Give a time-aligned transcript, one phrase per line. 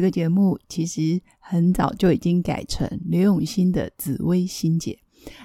[0.00, 4.98] 这个节目其实很早就已经改成刘永新的紫薇心姐。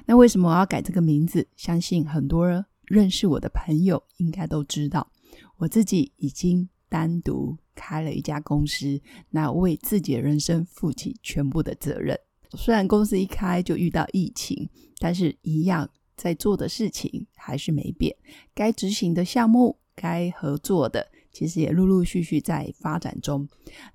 [0.05, 1.45] 那为什么我要改这个名字？
[1.57, 5.11] 相信很多认识我的朋友应该都知道，
[5.57, 12.17] 我自己已经单独开了一家公司，那为自己的人生负起全部的责任。
[12.51, 14.69] 虽然公司一开就遇到疫情，
[14.99, 18.15] 但是一样在做的事情还是没变，
[18.53, 21.11] 该执行的项目，该合作的。
[21.35, 23.45] 其实也陆陆续续在发展中。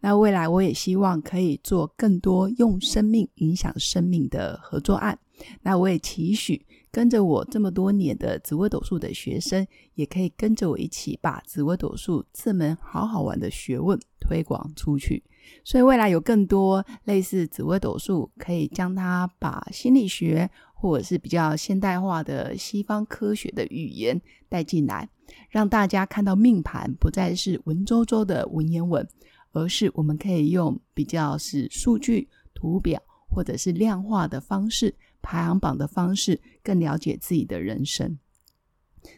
[0.01, 5.19] 那未来我也希望可以做更多用生命影响生命的合作案。
[5.63, 15.23] 那我也期许跟着我这么多年的紫微斗数的学生，也可以跟着我一起把紫微斗数这门好好玩的学问推广出去。
[15.65, 25.09] 所以未来有更多类似紫微斗数，可以将它把心理学或者是比较现代化的西方科学的语言带进来。
[25.49, 29.07] 让大家看到命盘不再是文绉绉的文言文，
[29.53, 38.19] 而是我们可以用比较是数据、图表或者是量化的方式、排行榜的方式，更了解自己的人生。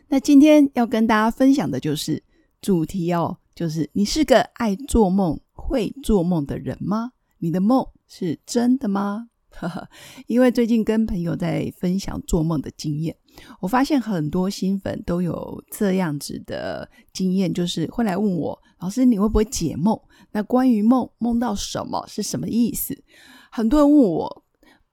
[0.09, 2.23] 那今天要跟大家分享的就是
[2.61, 7.13] 主题哦，就是你是个爱做梦、会做梦的人吗？
[7.39, 9.29] 你的梦是真的吗？
[9.55, 9.89] 呵 呵
[10.27, 13.17] 因为最近跟朋友在分享做梦的经验，
[13.61, 20.00] 我发现很多新粉都有这样子的经验，就是会来问我老师你会不会解梦？
[20.33, 23.03] 那关于梦梦到什么是什么意思？
[23.50, 24.45] 很多人问我，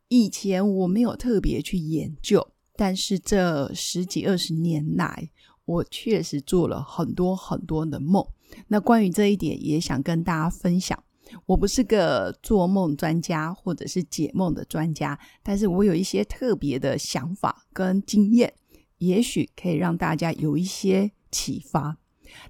[0.10, 5.30] 以前我没有特别去研究，但是这十几二十年来，
[5.66, 8.26] 我确实做了很多很多的梦。
[8.68, 11.02] 那关于这一点，也想跟大家分享。
[11.46, 18.54] 我不是个做梦专家或者是解梦的专家，但是我有一些特别的想法跟经验，
[18.98, 21.98] 也许可以让大家有一些启发。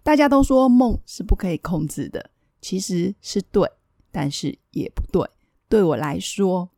[0.04, 2.32] 大家都说梦是不可以控制的，
[2.62, 3.70] 其实是对，
[4.12, 5.26] 但是也不对。
[5.70, 6.70] 对我来说，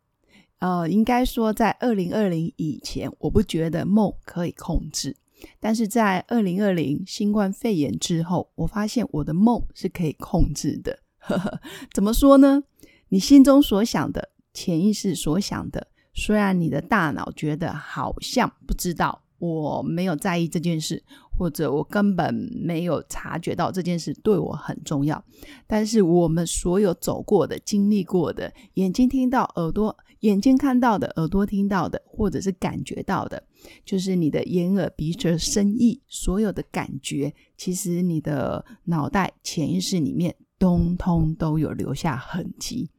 [0.60, 5.16] 呃，应该说在二零二零以前，我不觉得梦可以控制，
[5.60, 11.00] 但是在二零二零新冠肺炎之后，我发现我的梦是可以控制的。
[11.22, 11.62] 呵 呵
[11.94, 12.64] 怎么说呢？
[13.10, 21.04] 你心中所想的，潜意识所想的，虽然你的大脑觉得好像不知道，我没有在意这件事，
[21.38, 25.24] 或者我根本没有察觉到这件事对我很重要，
[25.68, 33.44] 但是我们所有走过的、经历过的，眼睛听到、耳朵眼睛看到的、耳朵听到的，或者是感觉到的，
[33.84, 40.36] 就是你的眼、耳、鼻、舌、身、意，所有的感觉，其实你的脑袋潜意识里面。
[40.62, 42.90] 通通都有留下痕迹。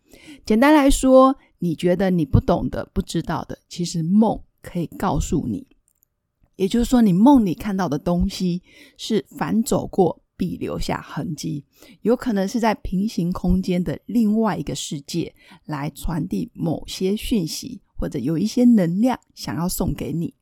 [0.44, 5.66] 简单来说，你觉得你不懂的、不知道的，其实梦可以告诉你。
[6.56, 8.62] 也就是说，你梦里看到的东西
[8.98, 11.64] 是反走过必留下痕迹，
[12.02, 15.32] 有可能是在平行空间的另外一个世界
[15.64, 20.34] 来传递某些讯息，或者有一些能量想要送给你。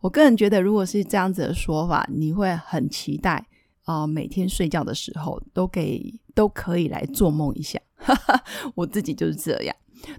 [0.00, 3.46] 我个人觉得，如果是这样子的说法，你会很期待。
[3.84, 7.80] 啊，每天睡觉的时候都给都可以来做梦一下，
[8.76, 9.74] 我自己就是这样。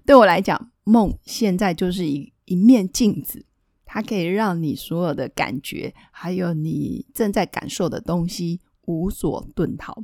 [0.05, 3.45] 对我来讲，梦现在就是一一面镜子，
[3.85, 10.03] 它可以让你所有的感觉，还有你正在感受的东西无所遁逃。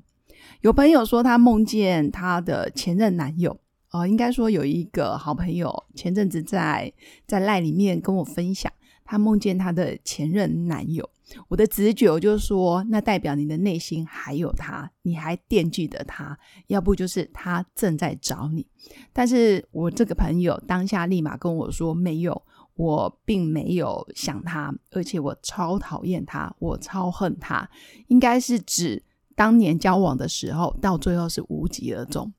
[0.62, 3.60] 有朋友说他梦见他的前任男友，
[3.92, 6.94] 哦，应该说有一个好朋友前阵子在
[7.28, 8.72] 在赖里面跟我分享，
[9.04, 11.10] 他梦见他的前任男友。
[11.48, 16.38] 我的直觉，我就说，那代表你的内心还有他，你还惦记着他，
[16.68, 18.68] 要不就是他正在找你。
[19.12, 22.42] 但是我这个朋友当下立马跟我说，没有，
[22.76, 27.68] 我并没有想他，而且我超讨厌他，我超恨他，
[28.08, 29.02] 应该是指
[29.36, 32.32] 当年交往的时候，到最后是无疾而终。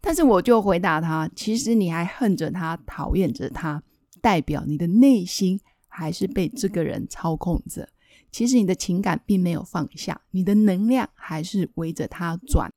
[0.00, 3.82] 但是我就回答他，其实你还恨着他，讨厌着他，
[4.20, 5.58] 代表你的内心
[5.88, 7.88] 还是被这个人操控着。
[8.34, 12.68] 其实你的情感并没有放下，你的能量还是围着它转。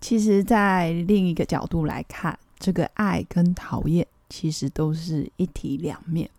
[0.00, 6.30] 其实，在另一个角度来看，这个爱跟讨厌其实都是一体两面。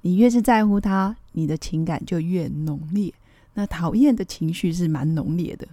[0.00, 3.12] 你越是在乎他，你的情感就越浓烈。
[3.52, 5.68] 那讨厌的情绪是蛮浓烈的，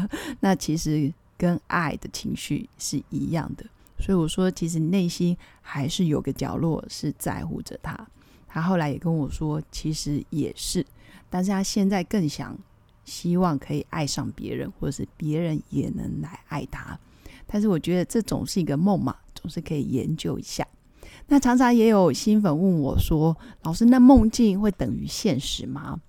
[0.40, 3.64] 那其实跟爱的情绪是一样的。
[3.98, 8.06] 所以我说，其实内心还是有个角落是在乎着他。
[8.48, 10.84] 他后来也跟我说，其实也是，
[11.30, 12.58] 但是他现在更想
[13.04, 16.98] 希望可以爱上别人，或者是别人也能来爱他。
[17.46, 20.66] 但是我觉得这总是一个梦嘛，总是可以研究一下。
[21.28, 26.00] 那常常也有新粉问我说：“老师，那梦境会等于现实吗？”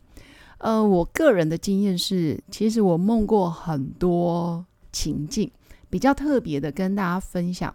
[0.59, 5.49] 呃，我个人的经验是，其实我梦过很多情境，
[5.89, 7.73] 比较特别的跟大家分享。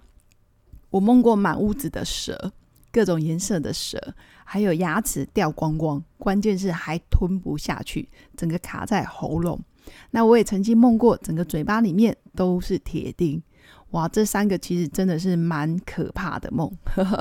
[0.91, 2.53] 我梦过满屋子的蛇，
[2.95, 3.99] 各种颜色的蛇，
[4.45, 9.61] 还有牙齿掉光光，关键是还吞不下去，整个卡在喉咙。
[10.13, 13.43] 那我也曾经梦过，整个嘴巴里面都是铁钉。
[13.91, 16.71] 哇，这三个其实真的是蛮可怕的梦。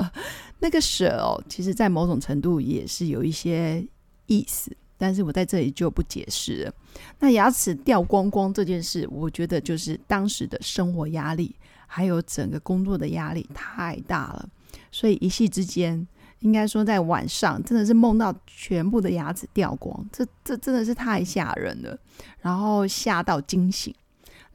[0.60, 3.84] 那个蛇哦，其实在某种程度也是有一些
[4.26, 6.72] 意思，但是我在这里就不解释了。
[7.18, 11.56] 那牙齿掉光光这件事，我觉得就是当时的生活压力，
[11.88, 14.48] 还有整个工作的压力太大了，
[14.90, 16.06] 所以一夕之间，
[16.40, 21.98] 应该说在晚上真的是梦到全部的牙齿掉光，这这真的是太吓人了，
[22.40, 23.94] 然后吓到惊醒。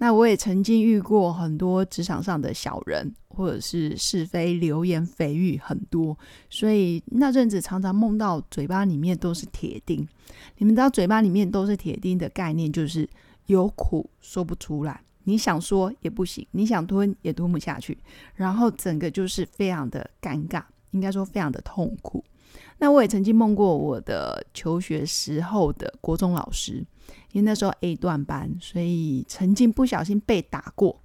[0.02, 6.18] 那我也曾经遇过很多职场上的小人，或者是是非流言蜚语很多，
[6.50, 10.08] 所以那阵子常常梦到嘴巴里面都是铁钉。
[10.58, 13.10] 你们知道嘴巴里面都是铁钉的概念，就是
[13.48, 17.96] 有苦说不出来，你想说也不行，你想吞也吞不下去，
[18.34, 22.26] 然后整个就是非常的尴尬，应该说非常的痛苦。
[22.80, 26.84] 那我也曾经梦过我的求学时候的国中老师，
[27.32, 31.00] 因为那时候 A 段班，所以曾经不小心被打过。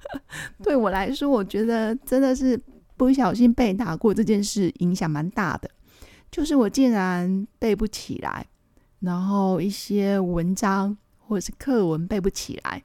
[0.62, 2.60] 对我来说，我觉得真的是
[2.94, 5.70] 不小心被打过这件事影响蛮大的，
[6.30, 8.46] 就是我竟然背不起来，
[9.00, 10.94] 然后一些文章
[11.26, 12.82] 或者是课文背不起来。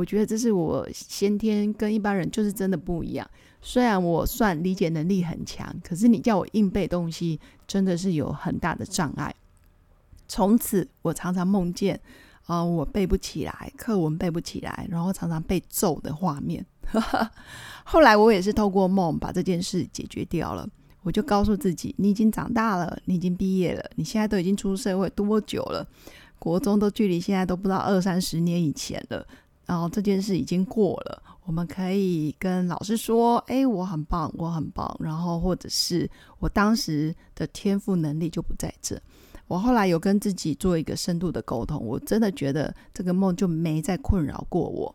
[0.00, 3.30] 我觉得这是我先天跟一般人就是真的不一样。
[3.60, 9.34] 虽然我算理解能力很强，可是你叫我硬背东西，真的是有很大的障碍。
[10.26, 12.00] 从此，我常常梦见，
[12.46, 16.64] 啊，我背不起来，课文背不起来，然后常常被揍的画面。
[17.84, 20.66] 后来，我也是透过梦把这件事解决掉了。
[21.02, 25.86] 我就告诉自己，你已经长大了，你已经毕业了，你现在都已经出社会多久了？
[26.38, 29.26] 国中都距离现在都不知道二三十年以前了。
[29.70, 39.00] 然后这件事已经过了，我们可以跟老师说：“哎，我很棒，我很棒。”然后或者是我当时的天赋能力就不在这。
[39.46, 44.92] 我后来有跟自己做一个深度的沟通，我真的觉得这个梦就没再困扰过我。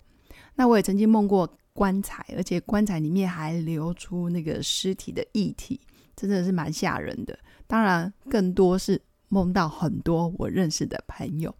[0.56, 5.80] 那我也曾经梦过棺材，而且棺材里面还流出那个尸体的液体，
[6.18, 7.39] 真的是蛮吓人的。
[7.66, 11.56] 当然，更多是梦到很多我认识的朋友。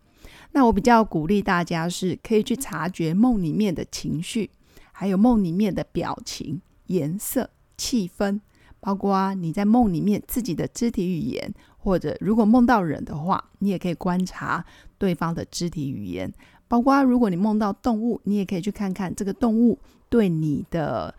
[0.56, 4.50] 那我比较鼓励大家是可以去察觉梦里面的情绪，
[4.94, 8.40] 还有梦里面的表情、颜色、气氛，
[8.80, 14.63] 包括你在梦里面自己的肢体语言，或者如果梦到人的话，你也可以观察
[14.98, 16.34] 对方的肢体语言。
[16.69, 19.78] 包括如果你梦到动物，你也可以去看看这个动物
[20.08, 21.13] 对你的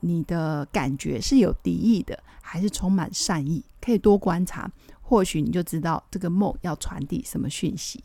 [0.00, 3.62] 你的感觉是有敌意的，还是充满善意。
[3.82, 4.70] 可以多观察，
[5.02, 8.02] 或许你就知道这个梦要传递什么讯息。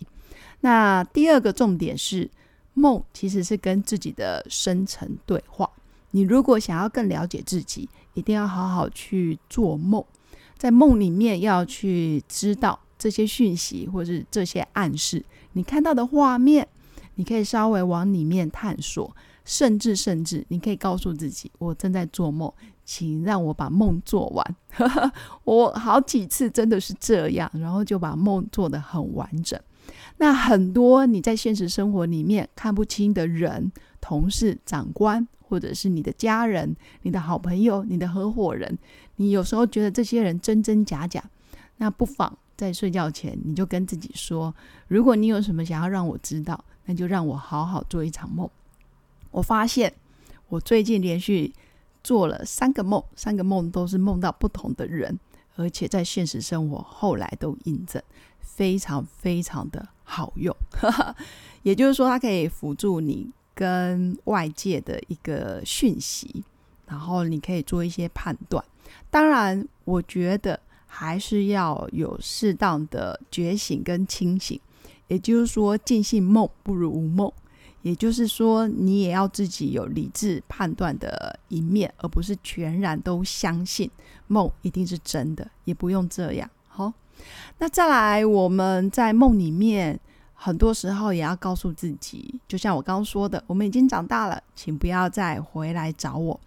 [0.61, 2.29] 那第二个重点是，
[2.73, 5.69] 梦其实是跟自己的深层对话。
[6.11, 10.03] 你如果想要更了解自己，一定要好好去做梦，
[10.57, 15.23] 在梦里面要去知道这些讯息或是这些暗示。
[15.53, 16.67] 你看到的画面，
[17.15, 22.51] 你可以稍微往里面探索，甚至甚至你可以告诉自己：我正在做梦，
[22.85, 24.55] 请让我把梦做完。
[25.45, 29.59] 我好几次真的是这样，然后就把梦做得很完整。
[30.17, 38.77] 那很多你在现实生活里面看不清的人、同事、长官，或者是你的家人、你的好朋友、你的合伙人，
[39.17, 41.23] 你有时候觉得这些人真真假假，
[41.77, 44.53] 那不妨在睡觉前你就跟自己说：
[44.87, 48.49] 如果你有什么想要让我知道，那就让我好好做一场梦。
[49.31, 49.91] 我发现
[50.49, 51.51] 我最近连续
[52.03, 55.19] 做了三个梦，三个梦都是梦到不同的人，
[55.55, 58.01] 而且在现实生活后来都印证。
[58.43, 60.55] 非常非常的好用，
[61.63, 66.43] 也就是说，它可以辅助你跟外界的一个讯息，
[66.85, 68.63] 然后你可以做一些判断。
[69.09, 74.59] 当然，我觉得还是要有适当的觉醒跟清醒。
[75.07, 77.31] 也就是说，尽信梦不如无梦。
[77.81, 83.91] 也就是说，你也要自己有理智判断的一面，而不是全然都相信
[84.27, 85.49] 梦一定是真的。
[85.65, 86.93] 也不用这样，好。
[87.59, 89.99] 那再来，我们在梦里面，
[90.33, 96.39] 很多时候也要告诉自己，就像我刚刚说的，我们已经长大了，请不要再回来找我。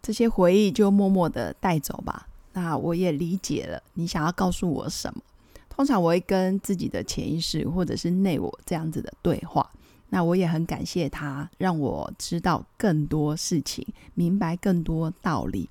[0.00, 2.28] 这些回忆就默默的带走吧。
[2.52, 5.22] 那我也理解了你想要告诉我什么。
[5.68, 9.68] 通常我会跟自己的潜意识或者是内我这样子的对话。
[10.08, 15.68] 那我也很感谢他，让我知道更多事情，明白更多道理。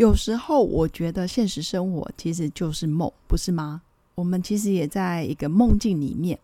[0.00, 3.82] 有时候我觉得现实生活其实就是梦，不是吗？
[4.14, 6.38] 我们其实也在一个梦境里面。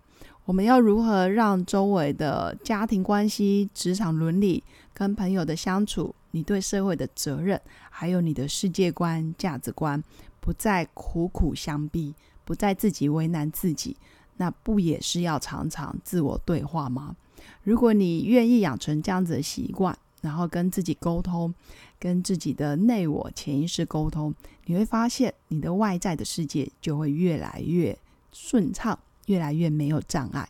[0.45, 7.59] 我们要如何让周围的家庭关系、职场伦理、跟朋友的相处，你对社会的责任，
[7.89, 10.05] 还有你的世界观、价值观，
[10.39, 13.97] 不再苦苦相逼，不再自己为难自己？
[14.37, 17.17] 那不也是要常常自我对话吗？
[17.63, 21.55] 如果你愿意养成这样子的习惯，然后跟自己沟通，
[21.99, 24.35] 跟自己的内我潜意识沟通，
[24.67, 27.97] 你会发现你的外在的世界就会越来越
[28.33, 30.49] 顺畅，越来越没有障碍。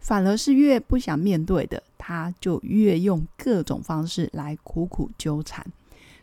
[0.00, 5.66] 反而是越不想面对的，他就越用各种方式来苦苦纠缠。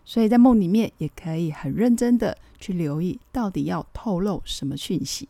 [0.06, 5.28] 所以在梦里面也可以很认真的去留意，到底要透露什么讯息。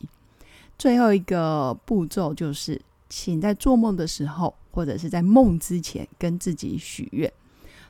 [0.78, 7.32] 最后一个步骤就是，请在做梦的时候，或者是在梦之前，跟自己许愿。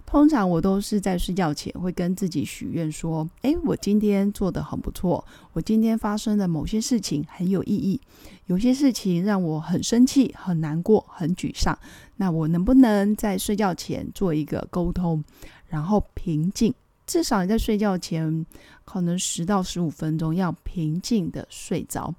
[0.06, 8.00] 通常我都是在睡觉前会跟自己许愿说：“诶，我今天做的很不错，我今天发生的某些事情很有意义，
[8.46, 11.78] 有些事情让我很生气、很难过、很沮丧。
[12.18, 15.24] 那我能不能在睡觉前做一个沟通，
[15.68, 16.74] 然后平静？
[17.08, 18.46] 至少你在睡觉前
[18.84, 22.14] 可能十到十五分钟要平静的睡着。”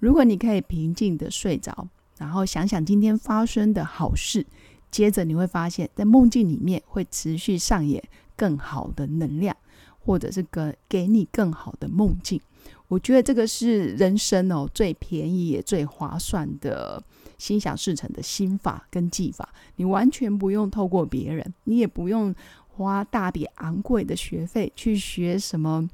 [0.00, 1.86] 如果你可以平静的睡着，
[2.18, 4.44] 然后想想今天发生的好事，
[4.90, 8.02] 接着你会发现，在梦境里面会持续上演
[8.36, 9.56] 更好的能量，
[9.98, 12.40] 或者是给给你更好的梦境。
[12.88, 17.02] 我觉得这个是人生哦最便宜也最划算的
[17.36, 19.48] 心想事成的心法跟技法。
[19.76, 22.34] 你完全不用透过别人，你也不用
[22.68, 25.88] 花大笔昂贵的学费去学什么。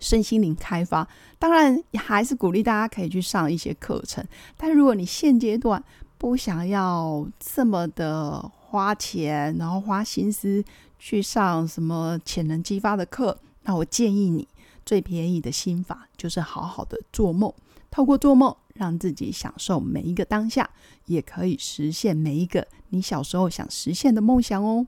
[0.00, 1.08] 身心灵开发，
[1.40, 4.24] 当然还是鼓励大家可以去上一些课程。
[4.56, 5.82] 但如果你现阶段
[6.18, 10.62] 不想要这么的花钱，然后花心思
[10.98, 14.46] 去上什么潜能激发的课，那我建议你
[14.84, 17.54] 最便宜的心法就是好好的做梦，
[17.88, 20.68] 透过做梦让自己享受每一个当下，
[21.06, 24.86] 也可以实现每一个你小时候想实现的梦想哦。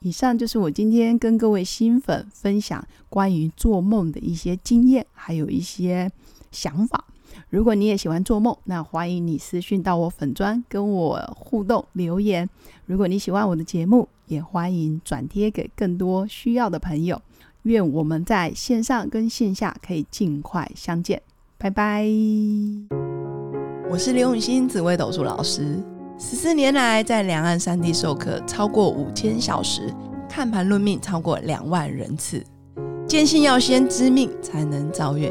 [0.00, 6.10] 以上就是我今天跟各位新粉分享关于做梦的一些经验，还有一些
[6.50, 7.06] 想法。
[7.48, 12.48] 如果你也喜欢做梦，那欢迎你私讯到我粉砖跟我互动留言。
[12.86, 17.20] 如果你喜欢我的节目，也欢迎转贴给更多需要的朋友。
[17.62, 21.22] 愿我们在线上跟线下可以尽快相见。
[21.56, 22.06] 拜拜。
[23.90, 25.82] 我是刘永新紫微斗数老师。
[26.18, 29.92] 十四年来，在两岸三地授课超过五千小时，
[30.28, 32.44] 看盘论命超过两万人次。
[33.06, 35.30] 坚信要先知命，才能造运，